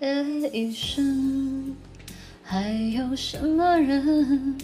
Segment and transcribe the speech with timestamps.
[0.00, 1.74] 夜已深，
[2.44, 4.56] 还有什么人？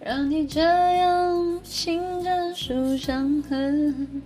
[0.00, 2.54] 让你这样心着？
[2.54, 4.22] 数伤痕？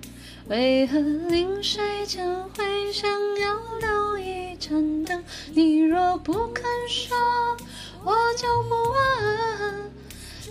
[0.48, 5.25] 为何临睡前会想要留一盏灯？
[5.55, 7.16] 你若不肯说，
[8.05, 9.91] 我就不问。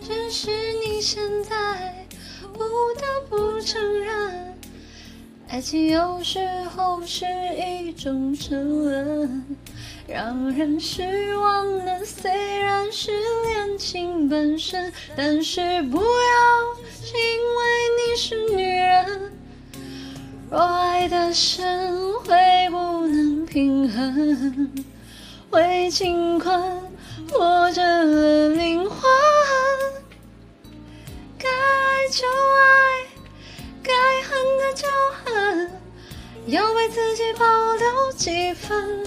[0.03, 0.49] 只是
[0.85, 2.05] 你现在
[2.53, 4.56] 不得不承认，
[5.57, 6.37] 爱情有时
[6.75, 7.25] 候是
[7.57, 9.43] 一种沉沦，
[10.07, 13.09] 让人失望的虽然是
[13.47, 16.03] 恋情本身，但是不要
[17.11, 17.15] 因
[17.57, 17.63] 为
[17.97, 19.31] 你是女人。
[20.51, 24.85] 若爱的深，会不能平衡，
[25.49, 26.61] 会情困
[27.31, 27.81] 或者
[36.47, 39.03] 要为自己保留几分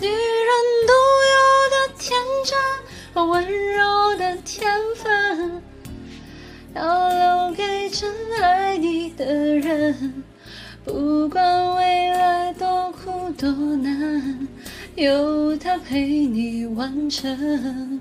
[0.00, 0.48] 女人
[0.86, 0.92] 独
[1.34, 2.56] 有的天真
[3.12, 5.60] 和温柔的天分。
[6.72, 10.24] 要留给真爱你的人，
[10.84, 14.48] 不管未来多苦多难，
[14.94, 18.00] 有他陪你完成。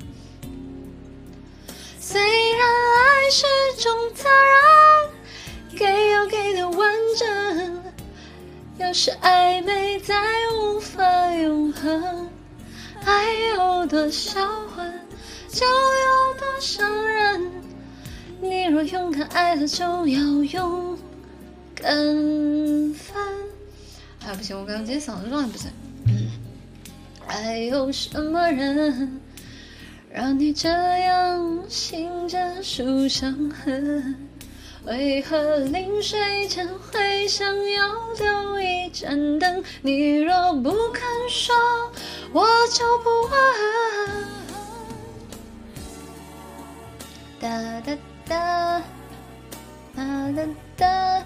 [1.99, 2.21] 虽
[2.57, 3.45] 然爱是
[3.77, 4.27] 种责
[5.71, 7.82] 任，给要给的完整，
[8.85, 10.13] 有时暧昧再
[10.53, 11.01] 无法
[11.35, 12.29] 永恒，
[13.05, 14.45] 爱有多销
[14.75, 14.93] 魂，
[15.47, 17.49] 就有多伤人。
[18.41, 20.97] 你若勇敢爱了，就要勇
[21.73, 21.95] 敢
[22.93, 23.15] 分。
[24.25, 25.71] 哎，不行，我刚刚今天嗓子状态不行。
[27.25, 29.21] 还有什么人
[30.11, 34.13] 让你这样心着数伤痕？
[34.85, 37.87] 为何临睡前会想要
[38.19, 39.63] 留一盏灯？
[39.81, 41.55] 你若不肯说，
[42.33, 43.31] 我就不问。
[47.39, 47.97] 哒哒。
[48.25, 48.81] 哒
[49.95, 50.01] 哒
[50.31, 51.25] 哒哒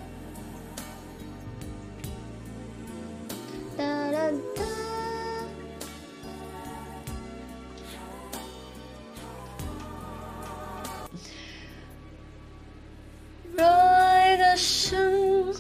[14.58, 15.54] 生，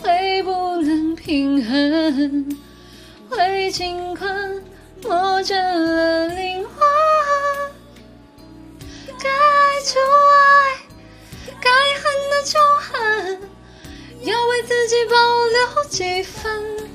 [0.00, 2.56] 会不能平衡，
[3.28, 4.64] 会紧困
[5.02, 6.74] 磨折了灵魂。
[9.18, 10.78] 该爱就爱。
[11.60, 13.40] 该恨的就恨，
[14.22, 16.85] 要为自己保留几分。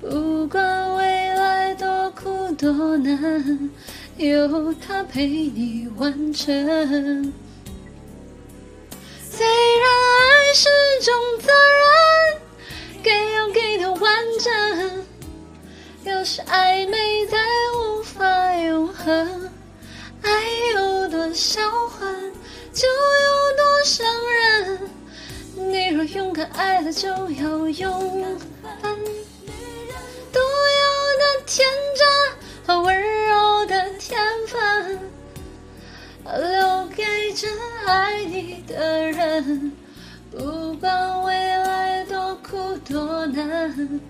[0.00, 3.70] 不管未来多苦多难，
[4.16, 6.54] 有他陪你完成。
[9.30, 9.84] 虽然
[10.16, 10.68] 爱是
[11.02, 11.52] 种责
[11.82, 15.04] 任，给要给的完整，
[16.04, 17.36] 有时暧昧再
[17.76, 19.50] 无法永恒。
[20.22, 20.30] 爱
[20.74, 22.32] 有多销魂，
[22.72, 24.78] 就有多伤人。
[25.56, 28.22] 你若勇敢爱了，就要勇
[28.62, 28.96] 敢。
[31.52, 31.66] 天
[31.96, 32.06] 真
[32.64, 35.00] 和温柔的天分。
[36.22, 37.02] 留给
[37.34, 37.50] 真
[37.84, 39.72] 爱你的人，
[40.30, 44.00] 不管未来多苦多难，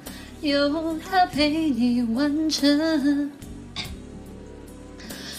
[0.43, 3.33] 有他陪你完成。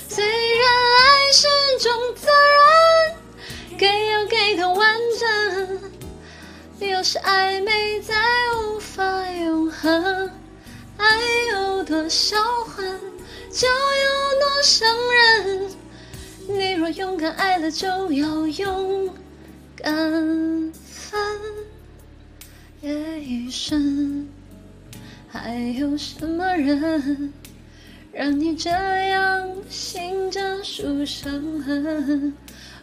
[0.10, 0.68] 虽然
[0.98, 1.48] 爱是
[1.84, 8.16] 种责任，给要给的完整，有时暧昧再
[8.58, 10.41] 无法永恒。
[12.02, 13.00] 爱有多销魂，
[13.52, 15.70] 就有多伤人。
[16.48, 19.14] 你若勇敢爱了，就要勇
[19.76, 19.94] 敢
[20.84, 21.20] 分。
[22.82, 24.28] 夜已深，
[25.30, 27.32] 还有什么人
[28.12, 31.32] 让你这样醒着数伤
[31.62, 32.34] 痕？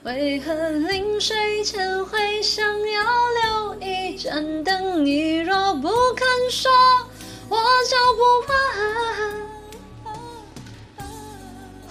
[0.05, 3.03] 为何临睡前会想要
[3.43, 5.05] 留一盏灯？
[5.05, 6.71] 你若不肯说，